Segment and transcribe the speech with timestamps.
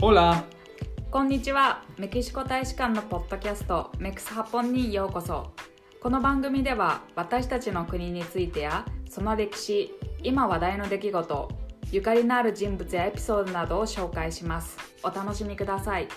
[0.00, 0.44] Hola!
[1.10, 1.84] こんにちは。
[1.98, 5.52] メキシコ大使館のポッドキャストメクスハポンにようこそ。
[6.00, 9.92] この番組では私たちの国についてやその歴史
[10.22, 11.48] 今話題の出来事
[11.92, 14.78] ゆかりのある人物やエピソードなどを紹介します。
[15.02, 16.08] お楽しみください。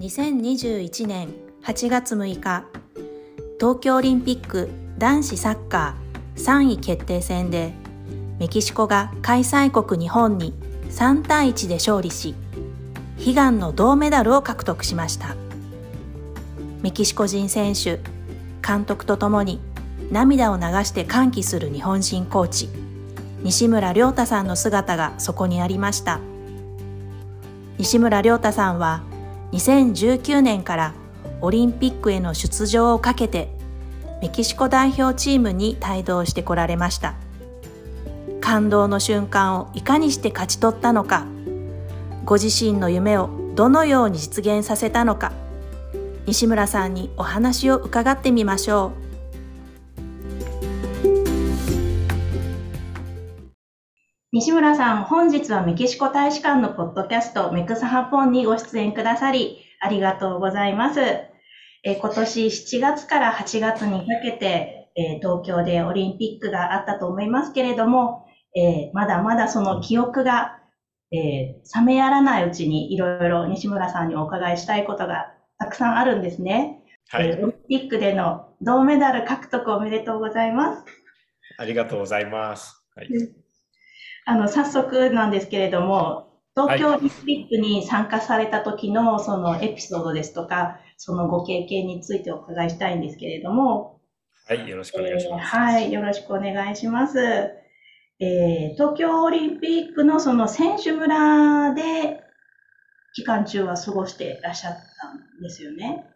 [0.00, 2.64] 2021年8月6日。
[3.58, 7.72] 東京オリンピック男子サッカー3位決定戦で
[8.38, 10.54] メキシコが開催国日本に
[10.90, 12.36] 3対1で勝利し
[13.18, 15.34] 悲願の銅メダルを獲得しました。
[16.82, 17.98] メキシコ人選手
[18.64, 19.58] 監督とともに
[20.12, 22.68] 涙を流して歓喜する日本人コーチ
[23.42, 26.20] 西村亮太さんの姿がそこにありました。
[27.76, 29.02] 西村亮太さんは
[29.50, 30.94] 2019年から
[31.40, 33.48] オリンピックへの出場をかけて
[34.22, 37.14] メキシコ代表チームに帯同してこられました
[38.40, 41.26] 感動の瞬間をいかにして勝ち取ったのか
[42.24, 45.32] ご自身の夢をどのように実現させたのか
[46.26, 49.06] 西村さんにお話を伺ってみましょう
[54.32, 61.00] 西村さん、本日はメキシコ大使館のポッドキャストメクスハポンにご出演くださり、ありがとうございます。
[61.86, 70.58] え今年7月から8月にかけて、え東京でオリンピックがあったと思いますけれども、えまだまだその記憶が、
[71.12, 76.82] え冷めやらないうちにいろいろ西村さんにお伺いしたいことがたくさんあるんですね。
[77.08, 80.84] はい、えオリンピックでの銅メダル獲得おめでとうございます。
[81.56, 82.84] ありがとうございます。
[82.96, 83.08] はい
[84.28, 94.00] あの、早速なんですけれども、東京オリンピックに参加された時のそのエピソードですとか、そのご経験についてお伺いしたいんですけれども。
[94.46, 95.56] はい、よろしくお願いします。
[95.56, 97.18] えー、はい、よろしくお願いします。
[98.18, 102.22] えー、東京オリンピックのその選手村で
[103.14, 104.78] 期間中は過ごしていらっしゃった
[105.38, 106.06] んですよね。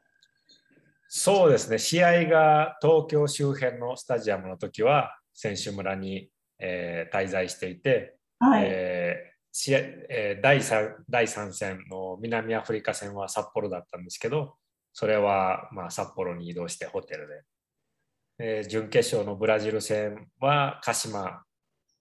[1.09, 14.55] そうですね、試合が東京周辺のスタジアムの時は選手村にえー、滞在していて、はいえー試合えー、第 3, 第3戦の南アフリカ戦は札幌だったんですけど
[14.93, 17.43] それはまあ札幌に移動してホテルで、
[18.39, 21.43] えー、準決勝のブラジル戦は鹿島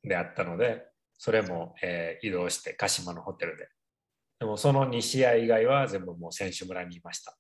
[0.04, 0.86] であったので
[1.18, 3.68] それも、えー、移動して鹿島のホテルで
[4.40, 7.36] でもその2試合以外は全部もう選手村にいました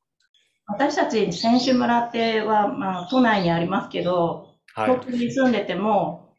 [0.69, 6.35] 私たち選手村っては、まあ、都内にありますけど、東京に住んでても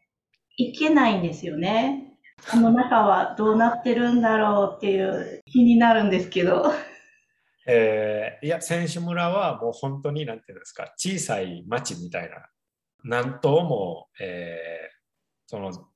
[0.57, 2.15] いけないんですよね。
[2.51, 6.73] この中はどうなってるんだろうっていう気になるんですけど。
[7.67, 12.47] えー、いや、選手村はもう本当に、なんていうんですか、小さい町みたいな、
[13.05, 14.97] なんとも、えー、
[15.47, 15.89] その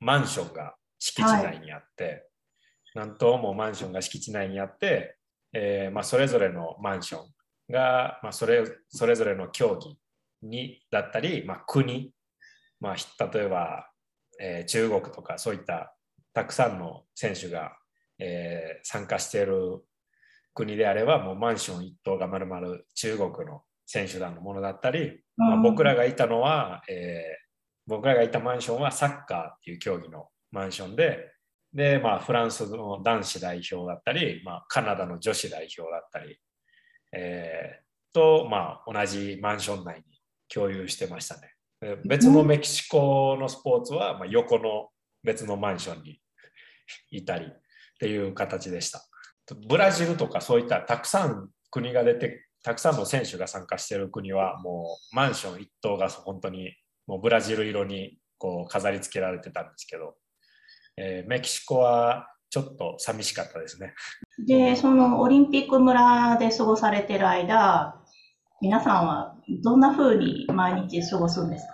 [0.00, 2.04] マンションが敷地内にあって、
[2.94, 5.16] はい、なんともマンションが敷地内にあって、
[5.52, 9.96] えーまあ、それぞれのマンションが、まあ、それそれぞれの競技
[10.42, 12.12] にだったり、まあ、国、
[12.80, 13.88] まあ、例えば
[14.40, 15.94] えー、中国とかそういった
[16.32, 17.76] たくさんの選手が、
[18.18, 19.84] えー、参加している
[20.54, 27.50] 国であればもうマンション一棟がまるまる中国の選手団のものだったり、まあ、僕らがいたのは、えー、
[27.86, 31.34] 僕らがいたマンションはサッカーっていう競技のマンションで
[31.74, 36.38] で、まあ、フランスの男子代表だったり、まあ、カナダの女子代表だったり、
[37.12, 40.04] えー、と、まあ、同じマンション内に
[40.48, 41.50] 共有してましたね。
[42.04, 44.88] 別のメキシコのスポーツは、まあ、横の
[45.24, 46.20] 別のマンションに
[47.10, 47.48] いたりっ
[47.98, 49.04] ていう形でした。
[49.68, 56.74] ブラジルとかそういったたくさん国が出てたくさんの選手が参加している国はもうマンション一棟が本当に
[57.06, 60.14] もうブラジル色にこう飾り付けられてたんですけど、
[60.96, 63.94] えー、メキシコはちょっと寂しかったですね。
[64.46, 68.00] で、そのオリンピック村で過ごされてる間、
[68.62, 71.66] 皆さんはどんな風に毎日過ごすんです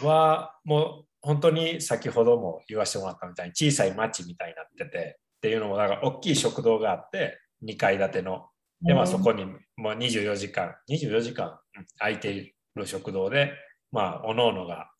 [0.00, 0.06] か？
[0.06, 8.46] はもう本当に先ほども言わせてもらったみたいに小さい町みたいになっててっていうのもだから大きい食堂があって2階建ての。
[8.82, 11.58] で、まあ、そこにもう24時間24時間
[11.98, 13.52] 空いている食堂で
[13.92, 14.90] まあおのおのが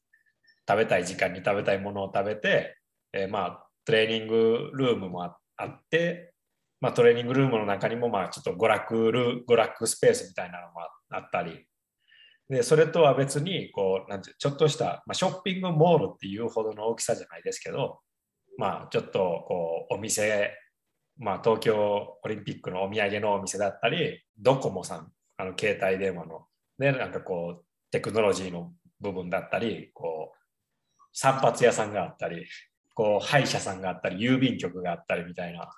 [0.68, 2.76] 食べたい時間に食べたいものを食べて、
[3.12, 6.30] えー、まあトレーニングルームもあって
[6.80, 11.66] まあ、トレーニングルームの中にもまあちょっと娯楽ル娯楽スペースみたいなのもあったり。
[12.48, 18.00] でそれとは別にこうなんてちょっとした、まあ、ショッピングモールっていうほどの大きさじゃないですけど、
[18.58, 20.52] まあ、ちょっとこうお店、
[21.18, 26.46] まあ、東京オリンピックのお土産のお店だったりドコモさんあの携帯電話の。
[26.78, 30.38] で、なんかこう、テクノロジーの部分だったり、こう、
[31.12, 32.46] 散髪屋さんがあったり、
[32.94, 35.70] こう、歯医者さんがあったり、郵便局があったりみたいな。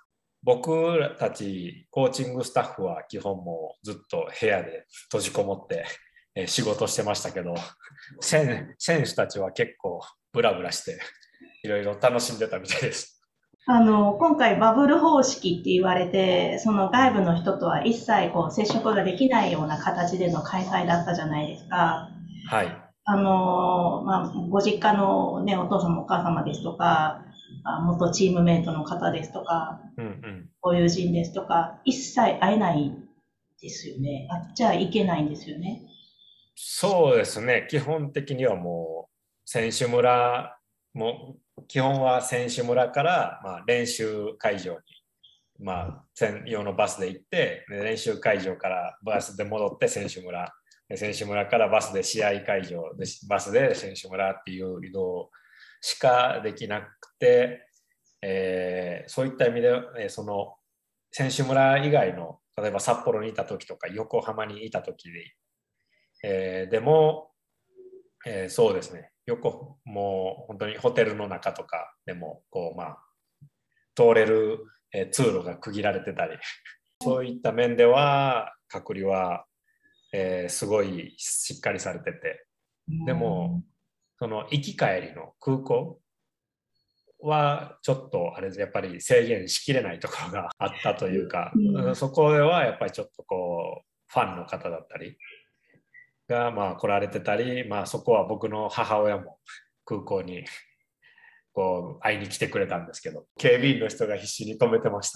[0.44, 7.54] 僕たちコーチングスタッフは基本もうずっと部屋で閉じこもって仕事してましたけど
[8.20, 10.00] 選手たちは結構
[10.32, 10.98] ブラブラして
[11.62, 13.22] いろいろ楽しんでたみたいです。
[13.66, 22.08] あの、今回バブル方式って言われて、その外部の人とは一切こう接触ができないような形での開催だったじゃないですか。
[22.50, 22.76] はい。
[23.04, 27.24] あの、まあ、ご実家のね、お父様お母様ですとか、
[27.84, 32.92] 元チームメイトの方ですとか、うんうん、ご友人ですとか、一切会えない
[33.60, 34.26] ですよね。
[34.30, 35.82] あっちゃいけないんですよね。
[36.56, 37.68] そうですね。
[37.70, 39.12] 基本的にはもう、
[39.44, 40.56] 選手村
[40.94, 44.78] もう基本は選手村から、まあ、練習会場に、
[45.60, 50.52] まあ、専用のバスで行って練習会場からバスで戻って選手村。
[50.94, 55.30] 選手村からバスで試合会場でバスで選手村っていう移動
[55.80, 57.66] しかできなくて、
[58.20, 59.68] えー、そういった意味で、
[59.98, 60.56] えー、その
[61.10, 65.34] 選手村以外の例えば札幌にいた時とか横浜にいた時で、
[66.24, 67.30] えー、でも、
[68.26, 69.11] えー、そうですね。
[69.26, 72.98] 横もう本当にホテルの中とかでもこうまあ
[73.94, 76.36] 通れる、えー、通路が区切られてたり。
[77.02, 79.44] そういった面では隔離は、
[80.12, 82.46] えー、すごいしっかりされてて。
[83.06, 83.62] でも
[84.18, 86.00] その行き帰りの空港
[87.20, 95.16] はちょっとあれやっぱり制限しきれないところがあったというか、うん、そこではやっぱりちょっとこうファンの方だったり
[96.28, 99.38] がまあ来られてたり、まあ、そこは僕の母親も
[99.84, 100.44] 空港に
[101.52, 105.12] こう会いに来てくれたんですけど警備員の人が必死に止めてまし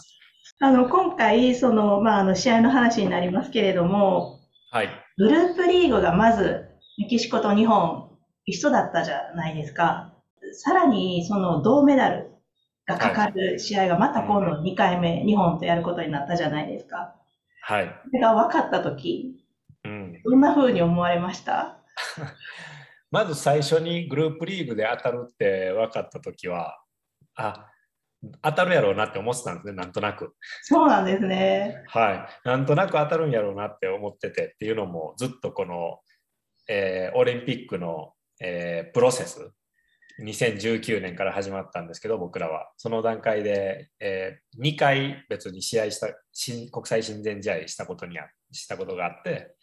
[0.58, 6.68] たあの今回その、まあ、あの試合の話になりますけれども、はい、グループリーグがまず
[6.98, 8.10] メキシコと日本
[8.44, 10.12] 一緒だったじゃないですか
[10.52, 12.36] さらにその銅メダル
[12.86, 17.14] がかかる試合がまた今度2回目、日本とやることになったじゃないですか。
[17.62, 18.00] はい。
[18.06, 19.35] それが分かったとき、うん、
[20.28, 21.78] どんなふうに思われました？
[23.12, 26.80] まず最初にグループリーグで当たるって分かったときは、
[27.36, 27.70] あ
[28.42, 30.34] 当たるやろうなって思ってたんですね、なんとなく。
[30.62, 31.84] そうなんですね。
[31.86, 32.48] はい。
[32.48, 36.00] なんとなく当たるんやろうなって思っててっていうのも、ずっとこの、
[36.68, 39.52] えー、オリンピックの、えー、プロセス、
[40.22, 42.72] 2019年から始まったんですけど、僕らは。
[42.78, 46.08] その段階で、えー、2回別に試合した、
[46.72, 48.18] 国際親善試合したことに
[48.50, 49.55] したことがあって、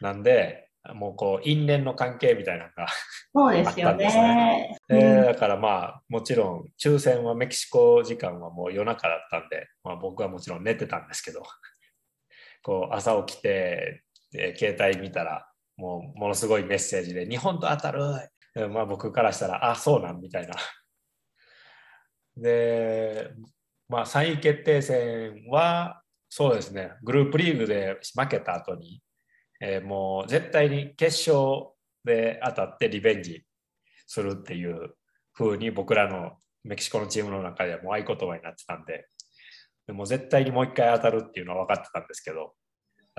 [0.00, 2.86] なんで、もうこう因縁の関係みたいなのが
[3.34, 4.78] そうですよね。
[4.88, 11.42] えー、だからまあもちろん抽選はメキシコ時間はもう夜中だったんで、まあ、僕はもちろん寝てたんですけど
[12.64, 14.02] こう朝起きて、
[14.34, 15.46] えー、携帯見たら
[15.76, 18.00] もうものすごいメッセージで「日本と当たる!」
[18.72, 20.54] まあ僕からしたら「あそうなん」みたいな。
[22.36, 23.30] で
[23.88, 29.02] まあ3位決定戦はそうですねグループリーグで負けた後に
[29.60, 31.68] えー、もう絶対に決勝
[32.04, 33.44] で当たってリベンジ
[34.06, 34.94] するっていう
[35.34, 36.32] 風に僕らの
[36.64, 39.06] メキシコのチームの中ではもう合言葉になってたんで、
[39.86, 42.54] でも絶対にもう一回当たるっていうのは分かってたんですけど、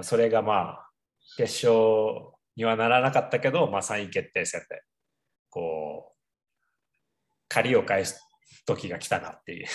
[0.02, 0.90] それがまあ、
[1.38, 4.82] 決勝にはならなかったけど、まあ3位決定戦で、
[5.50, 6.18] こう、
[7.50, 8.22] 借りを返す
[8.66, 9.68] 時が来たなっていう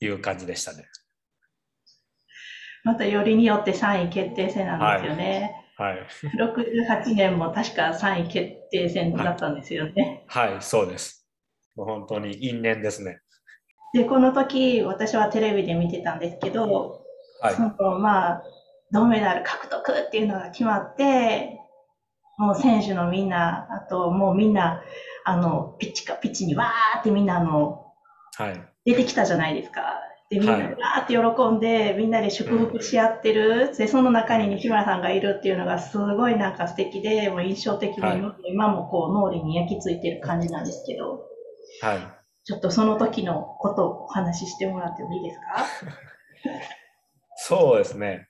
[0.04, 0.86] いう感じでしたね。
[2.84, 5.40] またよりによって3位決定戦なんですよね。
[5.40, 5.65] はい。
[5.78, 10.24] 68年も確か3位決定戦だったんですよね。
[10.28, 11.26] はい、はい、そうです。
[11.76, 13.20] 本当に因縁ですね。
[13.92, 17.02] で、この時、私はテレビで見てたんですけど、
[17.40, 18.42] はい、そのまあ、
[18.92, 21.60] 銅メダル獲得っていうのが決まって、
[22.38, 24.82] もう選手のみんな、あともうみんな、
[25.24, 27.86] あの、ピッチかピッチにわーってみんなあの、
[28.36, 30.05] はい、出てきたじゃないですか。
[30.28, 41.24] で、みんなでわーって喜んで、みんなで祝福し合ってる、うん、で、その中に西村さんがいるっていうのがすごいなんか素敵で、もう印象的で、はい、今もこう脳裏に焼き付いてる感じなんですけど、
[41.80, 41.98] はい。
[42.44, 45.66] ちょっとその時のことをお話ししてもらってもいいですか？
[47.36, 48.28] そうですね。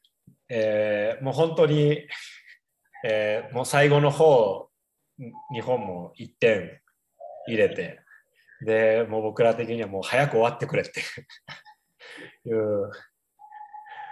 [0.49, 1.99] えー、もう本当に、
[3.05, 4.69] えー、もう最後の方、
[5.53, 6.81] 日本も1点
[7.47, 8.01] 入れて、
[8.65, 11.03] で、もう僕ら的にはもう早く終わってくれって
[12.49, 12.91] いう、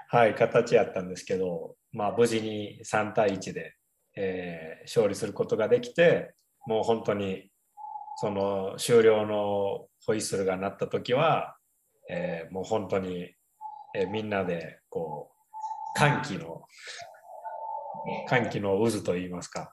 [0.08, 3.74] はい、形やったんですけど、まあ、無事に3対1で、
[4.16, 6.34] えー、勝利することができて、
[6.66, 7.50] もう本当に
[8.16, 11.56] その終了のホイッスルが鳴った時は、
[12.08, 13.34] えー、もう本当に、
[13.96, 16.62] えー、みんなでこう歓喜の
[18.28, 19.72] 歓喜の渦といいますか、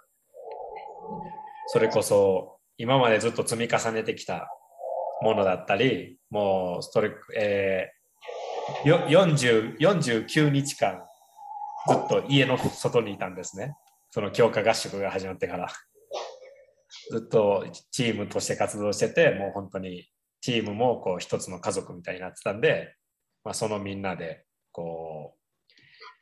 [1.68, 4.48] それこそ今までずっと積み重ねてきた
[5.22, 8.01] ものだったり、もうそれ、えー、
[8.86, 11.04] 40 49日間
[11.88, 13.76] ずっと家の外にいたんですね。
[14.12, 15.68] その強化合宿が始まってから。
[17.10, 20.08] ずっとチームとして活動してて、もう本当に
[20.42, 22.96] チームもこう一つの家族みたいになってたんで、
[23.44, 25.42] まあ、そのみんなでこう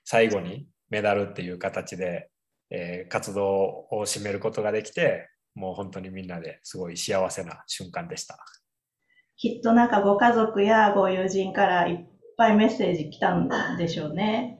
[0.05, 2.29] 最後にメダルっていう形で、
[2.69, 8.37] えー、活動を締めることができて、もう本当にみんなですごい幸せな瞬間でした。
[9.35, 12.08] きっとなんかご家族やご友人からいっ
[12.39, 14.57] ぱいメッセージ来たんでしょうね。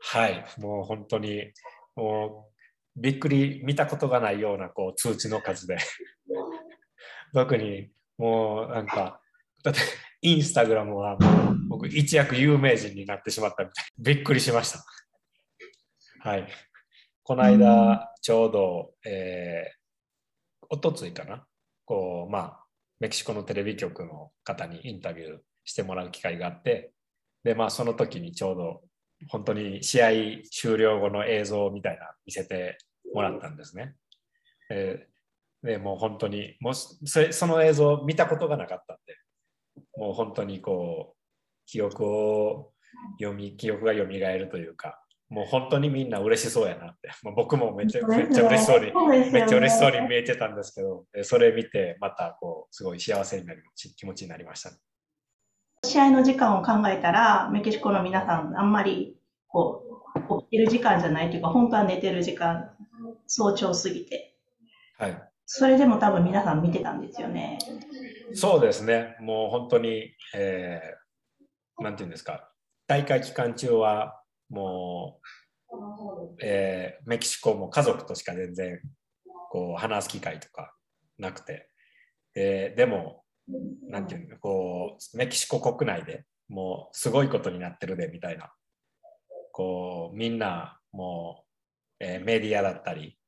[0.00, 1.52] はい、もう本当に
[1.94, 2.46] も
[2.96, 5.76] うびっくり見たことがないようなこう通知の数で。
[7.34, 9.20] 特にもうなんか
[9.62, 9.80] だって
[10.22, 13.84] インスタグラムはもう僕一躍有名人になってしまったみたい。
[13.98, 14.82] びっくりしました。
[16.20, 16.48] はい。
[17.22, 21.46] この間ちょうど、えー、おとついかな？
[21.84, 22.64] こうまあ
[23.00, 26.92] メキシコのテレビ局の方にインタビューしてもらう機会があって
[27.48, 28.82] でまあその時にちょうど
[29.28, 30.08] 本当に試合
[30.52, 32.76] 終了後の映像みたいな見せて
[33.14, 33.94] もらったんですね。
[34.70, 36.98] えー、でもう本当にもそ
[37.32, 39.16] その映像見たことがなかったんで
[39.96, 41.16] もう本当にこう
[41.64, 42.72] 記憶を
[43.18, 53.64] 読み記憶が蘇るというかもう本当にみんな嬉しそうやなって、まあ、僕もめっちゃめっちゃ嬉しそうに、ね、めっちゃ嬉しそうに見えてたんですけどそれ見てまたこうすごい幸せになる
[53.96, 54.76] 気持ちになりました、ね、
[55.84, 59.16] 試合の時間を考えたらメキシコの皆さんあんまり
[59.48, 59.82] こ
[60.28, 62.70] う起きてる時間じゃないというか本当は寝てる時間
[63.26, 64.34] 早朝すぎて、
[64.98, 67.58] はい、それでも多分皆さん見てたんですよね。
[68.34, 69.16] そうですね。
[69.20, 72.50] もう本当に、えー、なんていうんですか。
[72.86, 75.20] 大会期間中はも
[75.70, 78.80] う、えー、メキシコも家族としか全然
[79.50, 80.74] こう話す機会とか
[81.18, 81.70] なくて、
[82.34, 83.22] えー、でも
[83.88, 88.52] なんていうのこうメキシコ国内でもうすごいことになってるでみたいな。
[89.52, 91.44] こうみんなも
[92.00, 93.18] う、えー、メディアだったり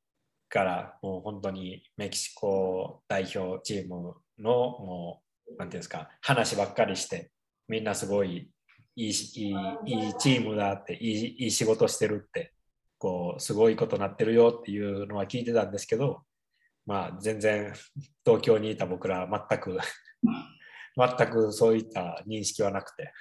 [0.48, 7.32] からもう本当にメキシコ代表チームのもうなんていうんですか話ばっかりして
[7.66, 8.50] みんなすごい
[8.96, 12.52] いいいいチームだっていいいい仕事してるって
[12.98, 16.22] こうすごいことになってるよっていうのは聞いてたんですけど
[16.86, 17.72] まあ全然
[18.24, 19.78] 東京にいた僕ら全く
[20.22, 23.12] 全くそういった認識はなくて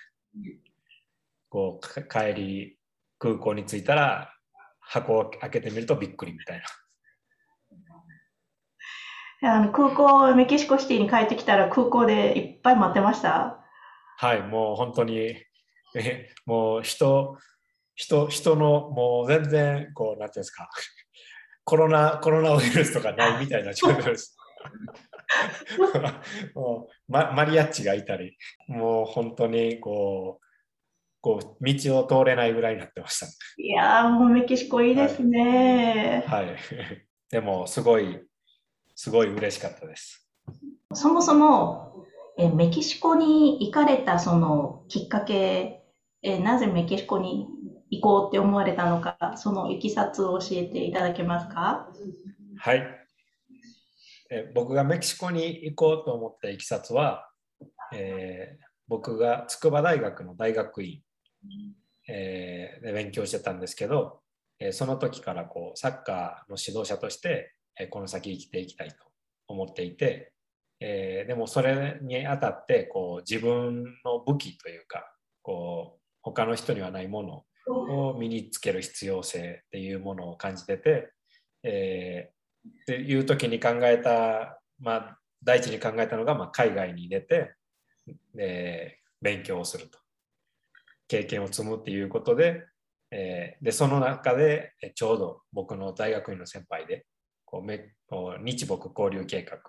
[1.49, 2.77] こう帰り
[3.17, 4.33] 空港に着いたら
[4.79, 6.63] 箱を開けてみるとびっくりみたいな。
[9.55, 13.63] あの空港、メキシコシティに帰ってきたら空港でいっぱい待ってました？
[14.17, 15.37] はい、もう本当に
[15.95, 17.37] えもう人
[17.95, 20.69] 人人のもう全然こうなんていうんですか
[21.63, 24.35] コロナコロナウイルスとかないみたいな状況です。
[26.55, 30.45] もうママリアッチがいたりもう本当にこう
[31.21, 33.27] こう道を通れないぐらいになってました。
[33.61, 36.23] いやもうメキシコいいですね。
[36.27, 36.57] はい、はい、
[37.29, 38.21] でもすごい
[38.95, 40.29] すごい嬉しかったです。
[40.93, 42.05] そもそも
[42.37, 45.79] えメキシコに行かれたそのきっかけ
[46.21, 47.47] えー、なぜメキシコに
[47.89, 51.89] 行こうって思われたのか、そのいきさつを教えていただけますか？
[52.57, 52.98] はい。
[54.29, 57.29] え僕がメキシコに行こうと思ったいきさつは、
[57.93, 61.01] えー、僕が筑波大学の大学院、
[62.07, 64.21] えー、で勉強してたんですけど、
[64.59, 68.95] え、その時からこうサッカーの指導者として、えこの先生きていきたいと
[69.47, 70.33] 思っていて、
[70.79, 81.11] えでもそれにあたってこう自分の武器というかこう他の人にはないものを身につける必要性っていうものを感じてて、
[81.63, 82.31] え、
[82.67, 87.53] っていう時に考えた、まあ、第一に考えたのが、まあ、海外に出て、
[88.37, 89.99] えー、勉強をすると。
[91.09, 92.63] 経験を積むっていうことで,、
[93.11, 97.05] えー、でその中でちょうど僕の大学院の先輩で
[97.45, 99.59] こうめこう日木交流計画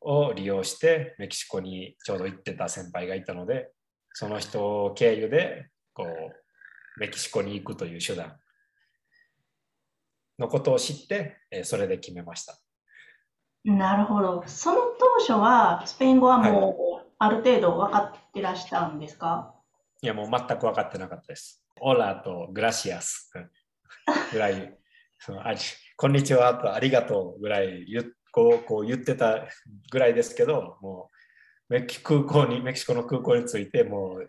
[0.00, 3.70] を利用してメキシコにちょうど行ってた先輩がいたので
[4.14, 8.34] その人経由でこうメキシコに行くという手段
[10.38, 12.58] のことを知って、えそれで決めました。
[13.64, 14.44] なるほど。
[14.46, 19.54] その当初はスペイン語はもうある程度分かってらしたんですか、は
[20.02, 21.64] い、いやもう全く分かってなかったです。
[21.80, 23.32] オラとグラシアス
[24.32, 24.76] ぐらい、
[25.18, 25.54] そのあ
[25.96, 29.46] こんにちはとありがとうぐらい言こうこう言ってた
[29.90, 31.10] ぐらいですけど、も
[31.68, 34.28] メキ空港に、メキシコの空港に着いて、もう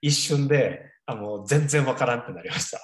[0.00, 2.80] 一瞬で、あの全然わからんってなりました。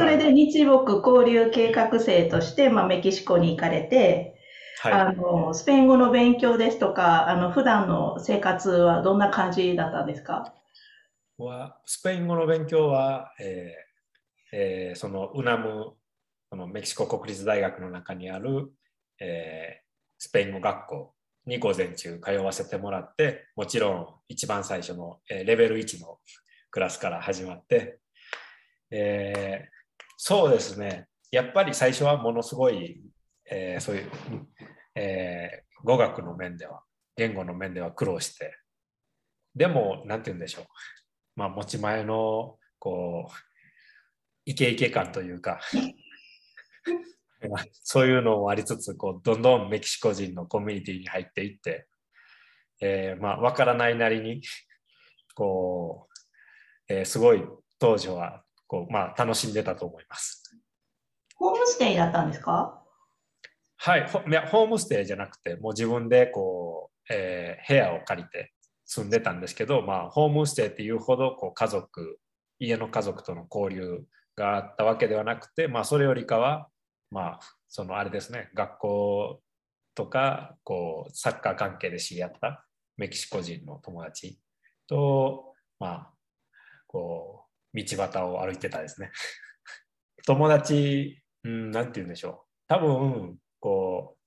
[0.00, 4.34] それで日木交流計画生として、まあ、メキシコに行かれて、
[4.78, 4.92] はい。
[4.94, 10.54] あの、スペイン語の勉強ですとか、あの、普段の生活はどんな感じだったんですか？
[11.38, 15.94] はスペイン語の勉強は、えーえーそのウナム
[16.50, 18.72] そのメキシコ国立大学の中にある、
[19.20, 19.84] えー
[20.18, 21.14] スペイン語学校
[21.46, 26.18] に午前中通わせてもらってもちろん一番最初の、えーレベル1の
[26.70, 28.00] クラスから始まって、
[28.90, 29.79] えー
[30.22, 31.06] そうですね。
[31.30, 33.00] やっぱり最初はものすごい、
[33.50, 34.10] えーそういう、
[34.94, 36.82] えー語学の面では
[37.16, 38.54] 言語の面では苦労して
[39.54, 40.64] でも何て言うんでしょう。
[41.36, 43.34] まあ、持ち前のこう
[44.44, 45.58] イケイケ感というか
[47.82, 51.86] そういうのもありつつこうどんどんメキシコ人のコミュニティに入っていって、
[52.82, 54.42] えーまあ、分からないなりに
[55.34, 56.08] こ
[56.90, 57.42] う、えーすごい
[57.78, 60.56] 当時はこう、まあ、楽しんでたと思います。
[61.34, 62.80] ホームステイだったんですか？
[63.78, 68.52] はい、ほいやホームステイじゃなくてもう自分でこう、えー部屋を借りて
[68.84, 72.20] 住んでたんですけど、まあ、ホームステイっていうほどこう家族
[72.60, 74.04] 家の家族との交流
[74.36, 76.68] があったわけではなくて、まあ、それよりかは、
[77.10, 79.40] まあ、そのあれですね学校
[79.96, 82.64] とかこうサッカー関係で知り合った
[82.96, 84.38] メキシコ人の友達
[84.86, 86.10] と、まあ、
[86.86, 87.39] こう
[87.74, 89.10] 道端を歩いてたですね。
[90.26, 92.50] 友達、うん、なんて言うんでしょう。
[92.68, 94.20] 多分、こう、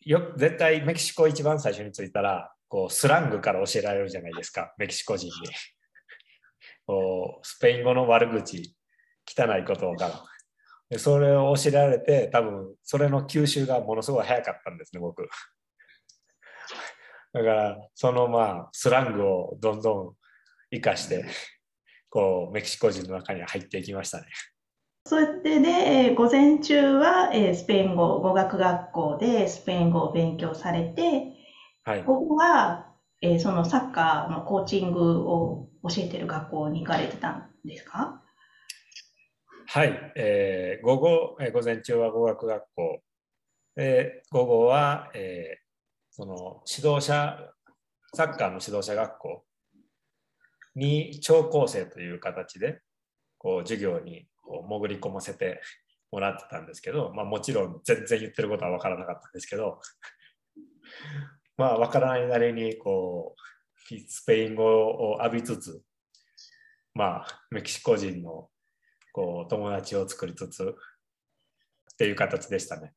[0.00, 5.32] よ絶対メキシコ一番最初に着いたら、こうスラングから教えられるじゃないですか、メキシコ人に。
[6.86, 8.76] こうスペイン語の悪口、
[9.26, 10.24] 汚いことから。
[10.88, 15.28] でそれを教えられて、多分それの吸収がものすごい早かったんですね、僕。
[17.32, 20.16] だから、そのまあ、スラングをどんどん
[20.70, 21.24] 生かして、
[22.16, 24.24] こう、メキシコ人の中に入っていきましたね。
[25.04, 31.34] それで、で、えー午前中は、えースペイン語語学学校でスペイン語を勉強されて、
[31.84, 32.04] はい。
[32.04, 38.22] 午後は、えーそのサッカーのコーチングを教えてる学校に行かれてたんですか？
[39.66, 43.00] はい、えー午後、えー午前中は語学学校、
[43.76, 45.66] えー午後は、えー
[46.10, 47.38] その指導者、
[48.14, 49.44] サッカーの指導者学校
[50.76, 52.80] に聴講生という形で
[53.38, 55.60] こう授業にこう潜り込ませて
[56.12, 59.80] もらってたんですけど、まあ、もちろん全然言ってることは分からなかったんですけど、
[61.56, 65.82] まあ分からないなりにこうスペイン語を浴びつつ、
[66.94, 68.48] まあ、メキシコ人の
[69.12, 72.92] こう友達を作りつつっていう形でしたね。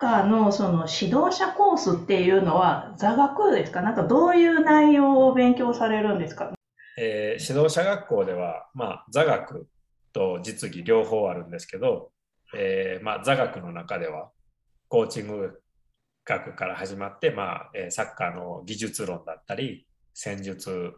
[0.00, 3.82] サッカーのその指導者コースっていうのは座学ですか？
[3.82, 6.54] なんかどういう内容を勉強されるんですか？
[6.98, 9.68] えー指導者学校では、まあ、座学
[10.14, 12.12] と実技両方あるんですけど、
[12.56, 14.30] えーまあ、座学の中では
[14.88, 15.60] コーチング
[16.24, 20.94] 学から始まって、まあえーサッカーの技術論だったり戦術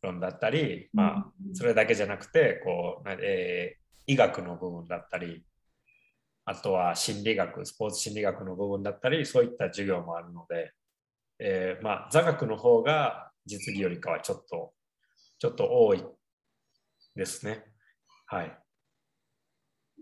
[0.00, 5.44] 論だったり、まあ、それだけじゃなくてこう、なえー医学の部分だったり
[6.46, 10.72] あとは心理学スポーツ心理学の部分だったりそういった授業もあるので、
[11.38, 14.72] えーまあ、座学の方が実技よりかはちょっと
[15.38, 16.04] ちょっと多い
[17.16, 17.64] ですね。
[18.26, 18.58] はい。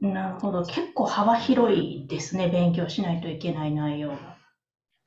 [0.01, 0.65] なるほど。
[0.65, 2.49] 結構幅広いですね。
[2.49, 4.37] 勉強しないといけない内容が。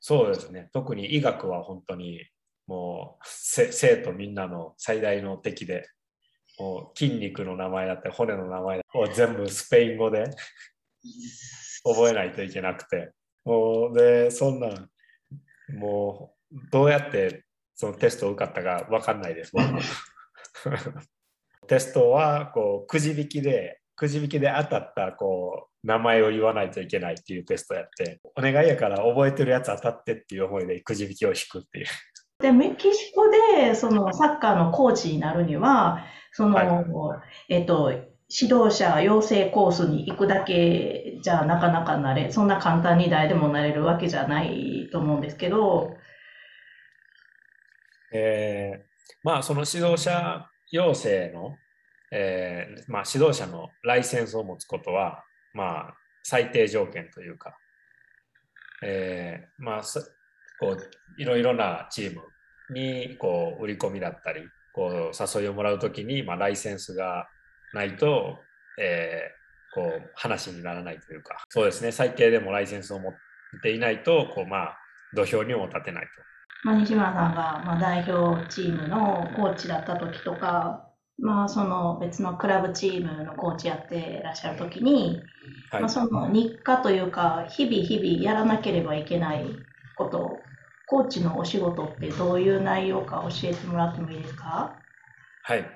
[0.00, 0.70] そうですね。
[0.72, 2.20] 特に医学は本当に
[2.66, 5.88] もうせ生徒みんなの最大の敵で、
[6.58, 10.24] もう筋肉の名前だって骨の名前を全部スペイン語で
[11.84, 13.12] 覚えないといけなくて、
[13.44, 14.90] もうで、そんなん、
[15.78, 19.52] もうどうやってそのテストを受かったか分かんないです。
[21.68, 31.86] テストはこうくじ引きで、くじ引きで当たったこう名前を言わないといけないっていうテストやって、お願いやから覚えてるやつ当たってっていう思いでくじ引きを引くっていう。
[32.38, 37.92] で、メキシコでそのサッカーのコーチになるには、その、はえっと、
[38.28, 45.96] 指導者養成コースに行くだけじゃなかなかなれ、そんな簡単に誰でもなれるわけじゃないと思うんですけど、
[48.12, 48.86] えー
[49.22, 51.56] まあその指導者養成の、
[52.12, 57.56] えーまあ、指導者のライセンスを持つことは、まあ、最低条件というか、
[58.84, 59.82] えーまあ、
[60.60, 62.22] こういろいろなチーム
[62.72, 64.42] にこう売り込みだったり
[64.74, 67.28] こう誘いをもらうときに、まあ、ライセンスが
[67.76, 68.38] ないと、
[68.80, 69.36] えー
[69.74, 73.12] こう話にならないというかそうですね最低でもライセンスを持っ
[73.62, 74.78] ていないとこう、まあ、
[75.14, 76.10] 土俵にも立てないと。
[76.64, 85.20] まあ、西村さんが、まあ、代表チームのコーチだった時とか、まあ、その別のクラブチームのコーチやってらっしゃるときに、
[85.70, 89.44] はいまあ、その日課というか、日々日々やらなければいけない
[89.98, 90.38] こと、
[90.86, 94.74] コーチのお仕事ってどういう内容か教えてもらってもいいですか？
[95.42, 95.75] はい。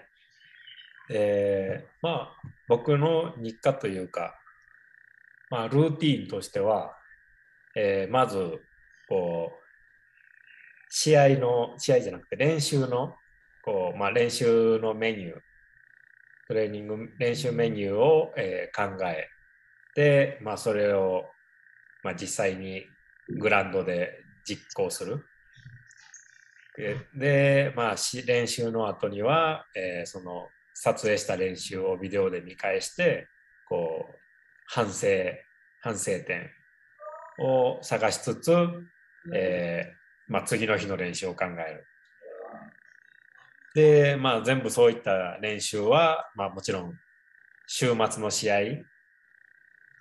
[1.13, 2.37] えーまあ、
[2.69, 4.35] 僕の日課というか、
[5.51, 6.97] まあ、ルーティンとしては、
[7.77, 8.39] えーまず、
[9.09, 9.65] こう、
[10.89, 13.17] 試合の、試合じゃなくて練習の、
[13.65, 15.41] こう、まあ、練習のメニュー、
[16.49, 19.29] トレーニング、練習メニューを、えー考え
[19.95, 21.25] て、まあ、それを、
[22.05, 22.85] まあ、実際に
[23.29, 25.25] グラウンドで実行する。
[27.15, 27.97] で、まあ、
[28.27, 33.29] 練習の後には、えーその撮影した練習をビデオで見返して
[33.69, 34.17] こう
[34.67, 35.07] 反省
[35.83, 36.51] 反省点
[37.39, 38.53] を探しつつ、
[39.35, 41.87] えーまあ、次の日の練習を考える。
[43.75, 46.95] で、まあ、全部そういった練習は、まあ、もちろん
[47.67, 48.59] 週末の試合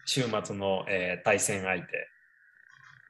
[0.05, 2.07] 週末の、えー対戦相手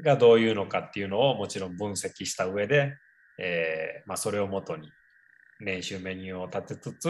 [0.04, 2.98] がどういうのかっていうのをもちろん分析した上で、
[3.38, 4.92] えーまあ、それをもとに
[5.60, 7.10] 練習メニューを立てつつ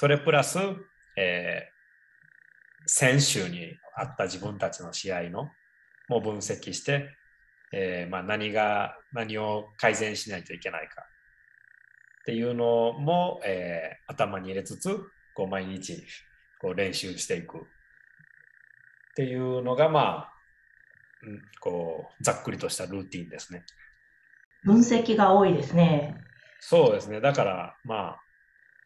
[0.00, 0.60] それプラス、
[1.16, 1.78] えー
[2.86, 5.50] 先週にあった自分たちの試合の
[6.08, 7.10] も分析して、
[7.72, 15.00] えーまあ、何が何を改善しないといけないかっていうのも、えー頭に入れつつ
[15.34, 16.00] こう毎日
[16.60, 17.60] こう練習していくっ
[19.16, 20.32] ていうのがまあ、
[21.26, 23.64] うん、こうざっくりとしたルーティンですね。
[24.62, 26.16] 分析が多いですね。
[26.60, 27.20] そうですね。
[27.20, 28.20] だから、まあ、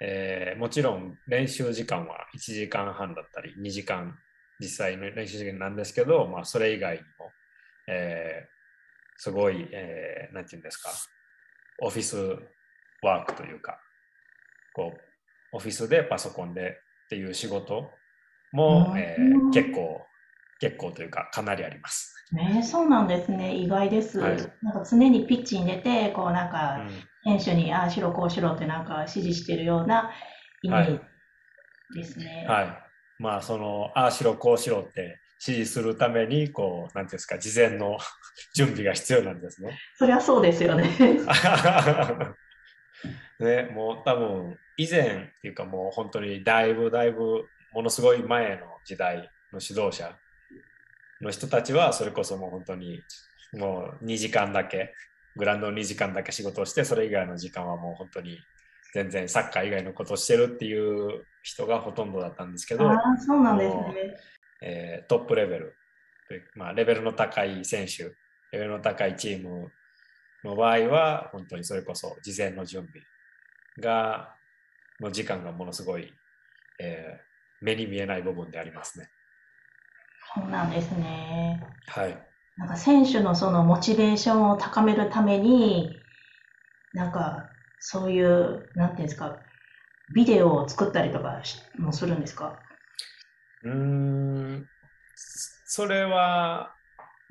[0.01, 4.18] えーもちろん練習時間は1時間半だったり、2時間、
[4.60, 7.34] 実際の練習時間なんですけど、まあ、それ以外にも、
[7.88, 8.52] えー
[9.16, 10.90] すごい、えーなんていうんですか、
[11.78, 12.16] オフィス
[13.02, 13.78] ワークというか、
[14.72, 15.02] こ
[15.52, 17.90] う、オフィスでパソコンでっていう仕事
[18.52, 20.06] も、うんえー結構、
[20.60, 22.14] 結構というか、かなりあります。
[22.32, 23.54] ね、そうなんですね。
[23.56, 24.18] 意外です。
[24.18, 30.10] はいなんか常にピッチに出て、こうなんうかん選手にああしろこうしろってなんか指示してるような
[30.62, 31.01] イメー
[31.94, 32.46] ジですね。
[32.48, 32.83] はい。
[33.18, 37.98] まあ、その、ああしろ、こうしろって指示するために、こう、なんていうんですか、事前の
[38.55, 39.79] 準備が必要なんですね。
[39.98, 40.88] そりゃそうですよね。
[43.38, 45.01] ね、もう多分、以前
[45.38, 49.16] っていうかもう本当にだいぶだいぶ、ものすごい前の時代
[49.53, 50.16] の指導者
[51.20, 53.03] の人たちは、それこそもう本当に、
[53.53, 54.94] もう2時間だけ、
[55.37, 58.38] グラウンド2時間だけ仕事をして、それ以外の時間はもう本当に
[58.92, 62.88] 全然サッカー以外のことをしてるっていう人がほとんどだったんですけど、
[63.26, 64.16] そうなんですね。
[64.61, 65.78] えートップレベル
[66.55, 68.14] まあ、レベルの高い選手、レ
[68.52, 69.72] ベルの高いチーム
[70.44, 73.07] の場合は、本当にそれこそ事前の準備
[73.78, 74.37] が、
[75.00, 76.14] の時間がものすごい、
[76.78, 77.33] えー
[77.64, 79.11] 目に見えない部分でありますね。
[80.35, 81.62] そうなんですね。
[81.87, 82.28] はい。
[82.57, 86.05] なんか選手のそのモチベーションを高めるために、
[86.92, 87.51] なんか
[87.85, 89.40] そういう、なんていうんですか、
[90.14, 91.42] ビデオを作ったりとか
[91.79, 92.62] もするんですか？
[93.64, 94.68] うん、
[95.64, 96.75] それは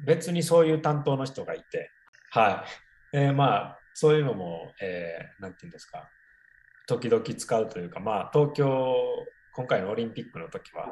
[0.06, 1.90] 別にそういう担当の人がいて、
[2.32, 2.66] は
[3.14, 3.18] い。
[3.18, 6.10] えーまあ、そういうのも、えーなんていうんですか、
[6.86, 8.96] 時々使うというか、まあ、東京、
[9.54, 10.88] 今回のオリンピックの時は、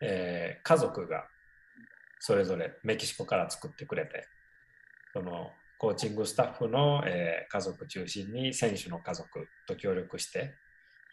[0.00, 1.26] えー家族が
[2.20, 4.26] それぞれメキシコから作ってくれて、
[5.12, 10.54] そのコーチングスタッフの、えー家族中心に選手の家族と協力して、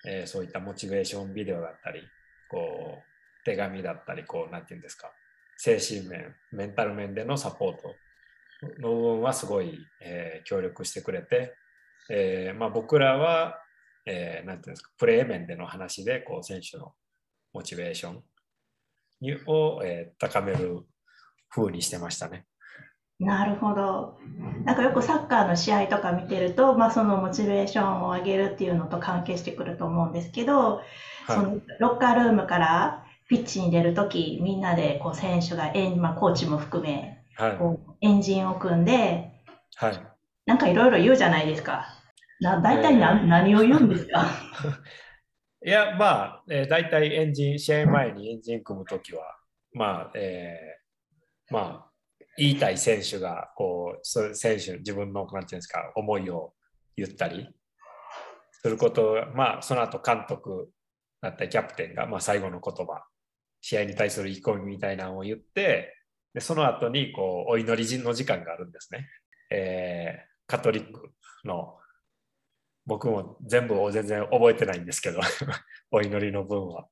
[0.06, 2.02] えーそういったモチベーションビデオだったり、
[2.50, 5.12] こう、手紙だったり、こう、なんていうんですか、
[5.58, 7.96] 精神面、メンタル面でのサポート
[8.82, 11.56] の部分はすごい、えー協力してくれて、
[12.10, 13.60] えまあ、僕らは、
[14.06, 16.94] えーていうんですか、プレー面での話で、こう、選手の
[17.54, 18.24] モチベーション
[19.48, 20.82] を、え高める
[21.50, 22.46] 風にしてましたね。
[23.22, 24.18] なるほど。
[24.66, 30.82] なんかよくサッカーの試合とか見てると、まあ、そのモチベーションを上げるっていうのと関係してくると思うんですけど、
[31.28, 37.42] そはのロッカールームからピッチに出るとき、みんなでこう選手がまあ、コーチも含め、い。
[37.44, 37.58] はい。
[37.58, 39.32] こうエンジンを組んで、
[39.76, 40.00] はい。
[40.48, 41.86] なんかいろいろ言うじゃないですか。
[42.40, 44.26] な大体な、えー何を言うんですか？
[45.64, 49.24] いや、まあ、えー、大体エンジン、試合前にエンジン組むときは、
[49.74, 51.91] まあ、えーまあ、
[52.38, 56.54] 言いたい選手が、こう、選手、自分の、なんていうんですか、思いを
[56.96, 57.48] 言ったり
[58.52, 60.70] すること、まあ、その後監督
[61.22, 63.04] だったり、キャプテンが、まあ、最後の言葉、
[63.62, 65.98] 試合に対する意気込みみたいなのを言って、
[66.34, 69.08] でその後に、こう、お祈りの時間があるんですね。
[69.52, 71.14] えーカトリック
[71.46, 71.78] の
[72.86, 75.22] 僕も全部を全然覚えてないんですけど、
[75.92, 76.90] お祈りの分は。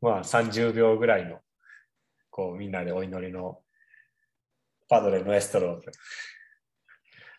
[0.00, 1.42] まあ30秒ぐらいの、
[2.30, 3.62] こうみんなでお祈りの
[4.90, 5.80] パドレ・ノエストロ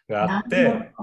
[0.08, 0.94] があって、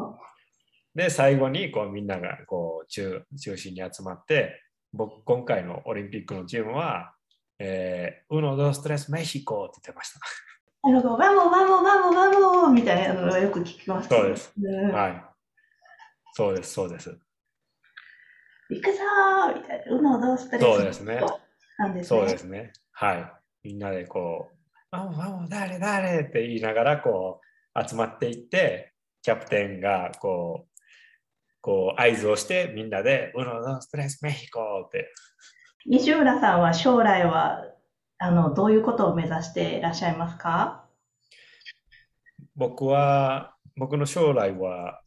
[0.94, 7.12] で、最後にこうみんながこう中中心に集まって、僕、今回のオリンピックのチームは、
[7.58, 10.20] えー、ウノ・ドストレス・メヒコって言ってました。
[10.88, 14.52] なるほど、ワモワモワモワモみたいなのがよく聞きます、そうです。
[14.56, 15.24] うんはい。
[16.32, 17.18] そうです、そうです。
[18.70, 21.20] 行くぞーみたいな、うのどうストレスそうですね。
[21.78, 22.20] なんですね。
[22.20, 22.72] そうですね。
[22.92, 23.32] はい。
[23.64, 24.57] みんなでこう、
[24.90, 27.40] あもあもう誰誰って言いながらこ
[27.74, 30.80] う集まっていって、キャプテンがこう、
[31.60, 35.12] こう合図をしてみんなで、ウノドストレスメヒコって。
[35.84, 37.64] 西村さんは将来は
[38.18, 40.86] あのどういうことを目指していらっしゃいますか？
[42.56, 45.02] 僕は、僕の将来は、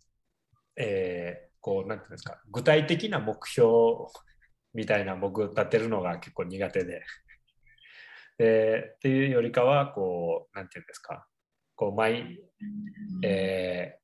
[0.78, 3.70] えーこう、なんていうんですか、具体的な目標
[4.74, 7.02] みたいな僕立てるのが結構苦手で。
[8.42, 11.28] でっていうよりかは、こう、なんていうんですか、
[11.76, 12.40] こう毎、
[13.24, 14.02] えー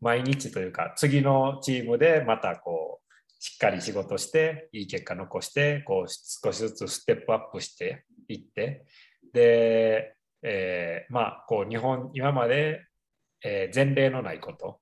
[0.00, 8.84] 毎日というか次のチームでまたこうしっかり仕事していい結果残してこう少しずつステップアップしていって
[9.32, 12.84] で、えーまあこう日本今まで、
[13.44, 14.78] えー前例のないこと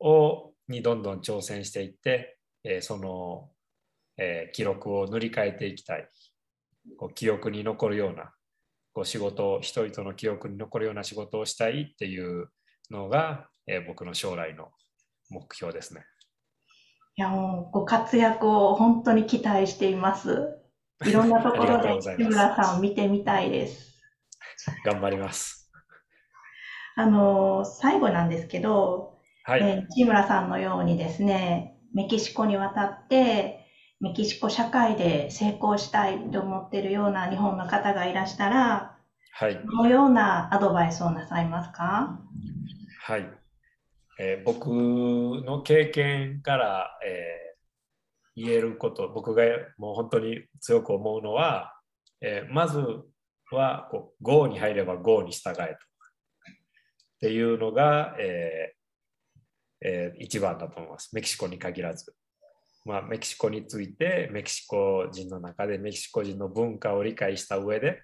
[0.00, 3.48] をにどんどん挑戦していって、えーその、
[4.18, 6.06] えー記録を塗り替えていきたい
[6.96, 8.32] こう記憶に残るような
[8.98, 12.48] こう仕事を人々の記憶に残るような仕事をしたいっていう
[12.90, 14.70] のが、えー僕の将来の
[15.30, 16.04] 目標ですね。
[17.16, 20.48] いやもうご活躍を本当に期待しています。
[21.04, 24.00] いろんなところでございます西村さんを見てみたいです。
[24.84, 25.70] 頑張ります。
[26.96, 29.60] あの最後なんですけど、はい。
[29.60, 33.57] えー西村さんのようにですね、メキシコに渡って、
[34.00, 38.96] メキシコ社会で成功したいと思っているような日本の方がいらしたら、
[39.32, 39.54] はい。
[39.54, 42.20] どのようなアドバイスをなさいますか？
[43.02, 43.28] はい。
[44.20, 47.48] えー僕の経験から、えー
[48.40, 49.42] 言えること、僕が
[49.78, 51.74] もう本当に強く思うのは、
[52.20, 52.78] えーまず
[53.50, 55.62] はこう GO に入れば GO に従えと。
[55.62, 55.66] っ
[57.20, 61.14] ていうのが、えーえー一番だと思います。
[61.14, 62.14] メキシコに限らず。
[62.88, 68.02] まあ、メキシコについてメキシコ人の中でメキシコ人の文化を理解した上で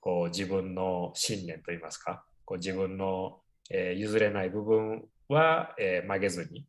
[0.00, 3.40] こう自分の信念といいますかこう自分の、
[3.70, 6.64] えー譲れない部分は、えー曲げずに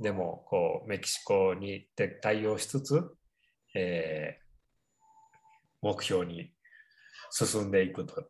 [0.00, 1.88] でもこうメキシコに
[2.22, 3.02] 対応しつつ、
[3.74, 4.44] えー
[5.82, 6.52] 目標に
[7.32, 8.28] 進んでいくと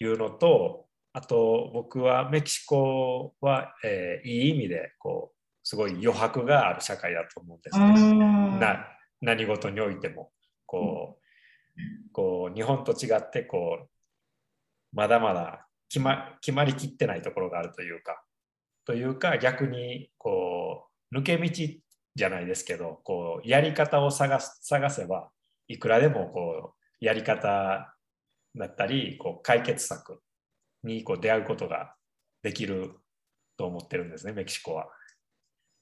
[0.00, 5.35] いうのとあと僕はメキシコは、えーいい意味でこう
[5.66, 8.00] すごい余白がある社会だと思うんですうね。
[8.00, 8.86] んな
[9.20, 10.30] 何事においても
[10.64, 11.18] こ
[11.76, 13.88] うこう日本と違ってこう
[14.92, 18.22] まだまだ決ま決まりきってないところがあるというか
[18.84, 21.50] というか逆にこう抜け道
[22.14, 25.30] じゃないですけどこうやり方を探す探せば
[25.66, 27.92] いくらでもこうやり方
[28.54, 30.20] だったりこう解決策
[30.84, 31.96] にこう出会うことが
[32.44, 32.92] できる
[33.56, 34.86] と思ってるんですねメキシコは。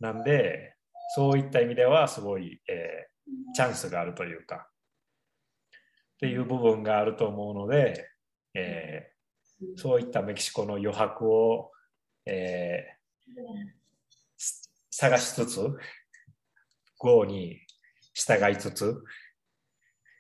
[0.01, 0.75] なんで
[1.15, 3.15] そういった意味ではすごい、えー
[3.55, 8.11] チャンスがあるというかっていう部分があると思うので、
[8.53, 9.15] えー
[9.77, 11.71] そういったメキシコの余白を、
[12.27, 13.75] えー
[14.91, 15.77] 探しつつ
[16.99, 17.61] GO に
[18.13, 19.03] 従いつつ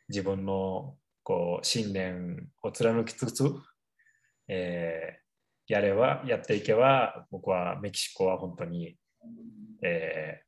[0.08, 3.44] 自分のこう信念を貫きつつ、
[4.48, 5.24] えー
[5.66, 8.96] やればやっていけば僕はメキシコは本当に、
[9.82, 10.44] えー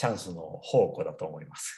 [0.00, 1.76] チャンスの宝庫だと思います。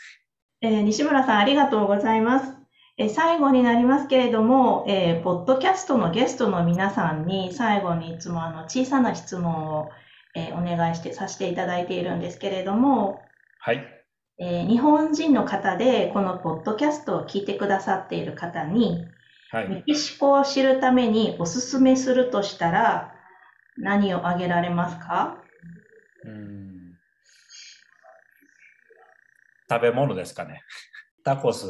[0.61, 2.57] えー西村さん、ありがとうございます。
[2.99, 9.88] えー最後になりますけれども、えーポッドキャストのゲストの皆さんに最後にいつもあの小さな質問を、
[10.35, 13.23] えーお願いしてさせていただいているんですけれども、
[13.61, 13.83] はい。
[14.38, 19.07] えー日本人の方でこのポッドキャストを聞いてくださっている方に、
[19.51, 19.68] はい。
[19.68, 23.14] メキシコを知るためにおすすめするとしたら
[23.79, 25.38] 何を挙げられますか？
[26.25, 26.97] うん
[29.69, 30.63] 食べ物ですかね。
[31.25, 31.67] タコス、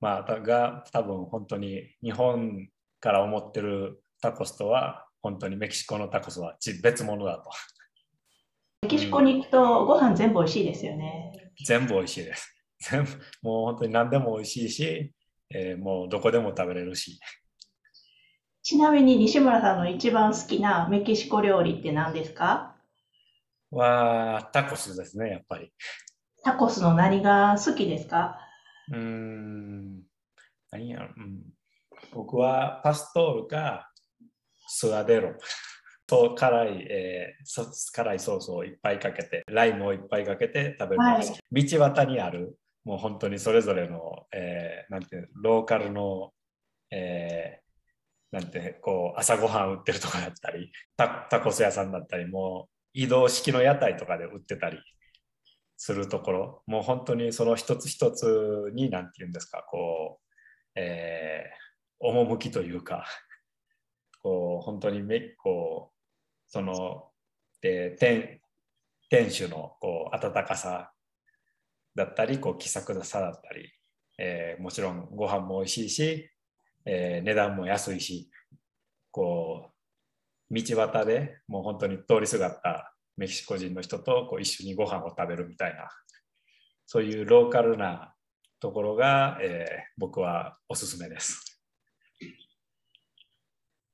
[0.00, 2.68] まあ、たが多分本当に日本
[2.98, 7.50] から思ってるタコスとは本当にメキシコのタコスはち別物だと。
[8.82, 11.52] メキシコに行くとご飯全部美味しいですよね。
[11.66, 12.54] 全部美味しいです。
[12.80, 13.10] 全部
[13.42, 15.12] もう本当に何でも美味しいし、
[15.50, 17.18] えーもうどこでも食べれるし。
[18.62, 22.75] ちなみに西村さんの一番好きなメキシコ料理って何ですか？
[23.76, 25.72] はタコスですね、やっぱり。
[26.44, 28.38] タコスの何が好きですか？
[28.90, 30.02] うーん。
[30.70, 31.42] 何やろ、うん。
[32.12, 33.90] 僕はパストールか
[34.68, 35.34] スワデロ。
[36.08, 41.40] と辛い、えーそ辛いソースをいっぱいかけて、ライムをいっぱいかけて食べるのが好き。
[41.78, 46.32] 道端にある、もう本当にそれぞれの、えーなんていうのローカルの、
[46.92, 47.66] えー
[48.32, 54.78] なんてこう朝ごはん売ってるとかだったりタタコス屋さんだったりもう移動式の屋台とかで売ってたり
[55.76, 56.62] するところ。
[56.66, 61.66] もう本当にその一つ一つに何て言うんですかこう、えー
[61.98, 63.06] 趣というか
[64.22, 65.94] こう本当にめこう
[66.46, 67.08] その
[67.62, 68.42] で店
[69.08, 70.92] 店主のこう温かさ
[71.94, 73.70] だったりこう気さくさだったり、
[74.18, 76.30] えーもちろんご飯も美味しいし、
[76.84, 78.30] えー値段も安いし
[79.10, 79.75] こう
[80.50, 85.88] 道端でもう本当に通りすがったメキシコ人の人とこう一緒にご飯を食べるみたいな
[86.86, 88.12] そういうローカルな
[88.60, 91.60] ところが、えー僕はおすすめです。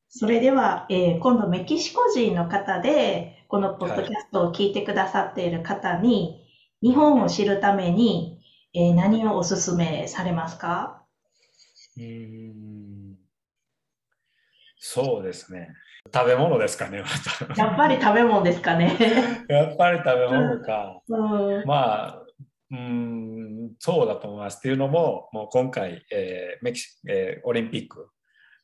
[0.08, 6.44] それでは、えー今度メキシコ人の方で、このポッドキャストを聞いてくださっている方に、
[6.82, 8.40] 日本を知るために、
[8.74, 11.02] えー何をおすすめされますか？
[11.96, 13.16] うーん
[14.78, 15.68] そうですね。
[16.12, 17.62] 食べ物ですかね、また。
[17.62, 18.96] やっぱり食べ物ですかね。
[19.48, 21.00] やっぱり食べ物か。
[21.08, 22.18] うん、まあ、
[22.70, 24.58] うーん、そうだと思います。
[24.58, 28.10] っていうのも、もう今回、えーメキシえーオリンピック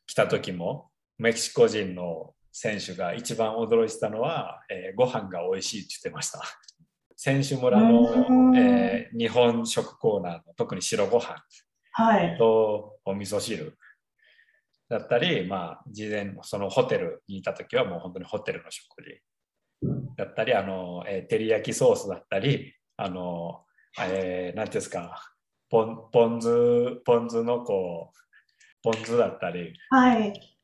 [0.06, 6.42] 来た時も、メキシコ人の選手が一番驚いてたのは、えーご飯が美味しいって言ってました。
[7.16, 11.36] 選手村のう、んえー日本食コーナーの特に白ご飯
[11.92, 12.36] はい。
[12.36, 13.74] とお味噌汁
[14.88, 19.20] だったり、まあ、事前そのホテルにいた時はもう本当にホテルの食事
[20.16, 23.64] だったり、あの、えー照り焼きソースだったり、あの、
[24.00, 25.20] えーなんていうんですか、
[25.68, 26.48] ポンポン酢、
[27.04, 28.18] ポン酢のこう、
[28.82, 30.56] ポン酢だったり、はい。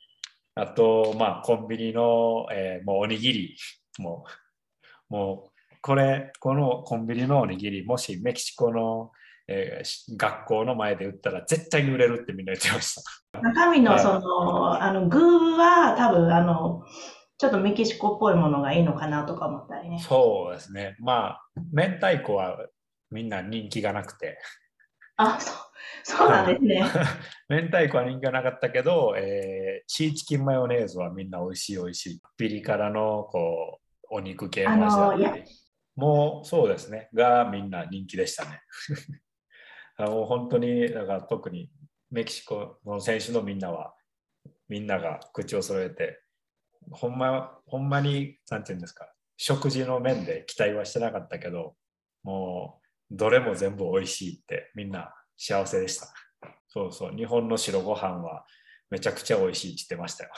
[0.54, 3.56] あと、まあ、コンビニの、えーもうおにぎり、
[3.98, 4.24] も
[5.10, 9.12] う、もう、これ、このコンビニのおにぎり、もしメキシコの、
[9.46, 12.94] えーし学校の前で売ったら絶対に売れるってみんな言ってまし
[13.32, 13.40] た。
[13.40, 15.18] 中身のはいその、あの、具
[15.56, 16.82] は多分、あの、
[17.36, 19.98] ちょっとメキシコっぽいものがいいのかなとか思ったりね。
[19.98, 20.96] そうですね。
[21.00, 22.56] まあ、明太子は
[23.10, 24.38] みんな人気がなくて、
[25.16, 25.56] あ、そう、
[26.02, 26.84] そうなんですね。
[27.48, 32.20] 明太子は人気がなかったけど、えーシーチキンマヨネーズはみんな美味しい美味しい。
[32.38, 33.80] ピリ辛のこ
[34.10, 35.44] うお肉系の味だったり。
[35.94, 37.10] もうそうですね。
[37.12, 38.60] がみんな人気でしたね。
[39.96, 41.70] あの本当に、だから特に
[42.10, 43.94] メキシコの選手のみんなは、
[44.68, 46.20] みんなが口を揃えて、
[46.90, 51.74] ほんま、ほんまに、なんていうんですか、食事の面で期待はしてなかったけど、
[52.22, 52.80] も
[53.10, 56.12] う、どれも全部美味しいって、みんな幸せでした。
[56.68, 58.44] そうそう、日本の白ご飯は
[58.90, 60.30] めちゃくちゃ美味しいって言ってましたよ。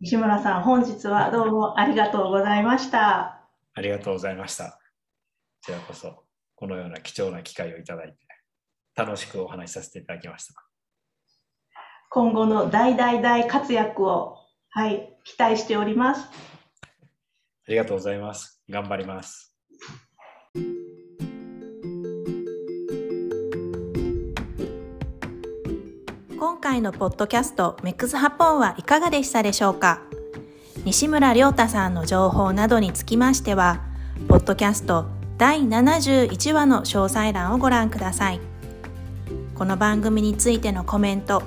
[0.00, 3.46] 西村さん、本日はどうもありがとうございました。
[3.74, 4.72] ありがとうございました。
[4.72, 4.78] こ
[5.62, 6.24] ちらこそ、
[6.62, 8.16] このような貴重な機会をいただいて、
[8.94, 10.54] 楽しくお話しさせていただきました。
[12.08, 14.36] 今後の大大大活躍を、
[14.70, 16.20] はい、期待しております。
[16.20, 16.28] あ
[17.66, 18.62] りがとうございます。
[18.70, 19.56] 頑張ります。
[26.38, 30.00] 今回のポッドキャストメックスハポンはいかがでしたでしょうか？
[30.84, 33.80] 西村亮太さんの情報などにつきましては、
[34.28, 35.06] ポッドキャスト
[35.38, 38.40] 第71話の詳細欄をご覧ください。
[39.54, 41.42] この番組についてのコメント、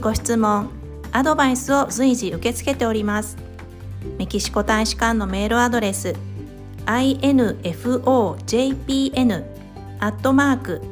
[0.00, 0.70] ご質問、
[1.12, 3.36] アドバイスを随時受け付けております。
[4.18, 6.14] メキシコ大使館のメールアドレス
[6.86, 8.36] infojpn
[9.98, 10.82] アットマーク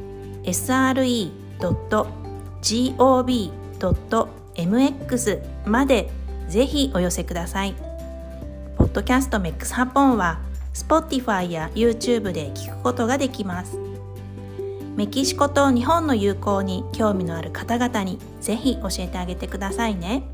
[0.44, 1.38] sre.gov.mx
[5.66, 6.10] まで
[6.48, 7.74] ぜひお寄せください。
[8.76, 10.40] ポッドキャストメックスハポンは
[10.74, 13.78] Spotify や YouTube で聞くことができます。
[14.96, 20.24] メキシコと日本の友好に興味のある方々にぜひ教えてあげてくださいね。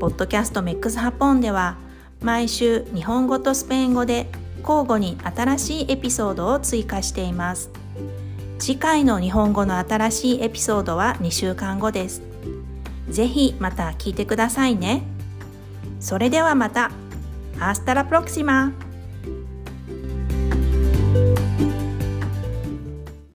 [0.00, 1.76] ポッドキャストメックスハポンでは
[2.20, 4.28] 毎週日本語とスペイン語で
[4.62, 7.70] 交互に新しいエピソードを追加しています。
[8.58, 12.22] 次回の日本語の新しいエピソードは2週間後です。
[13.08, 15.02] ぜひまた聞いてくださいね。
[16.00, 16.90] それではまた。
[17.58, 18.72] Hasta la próxima!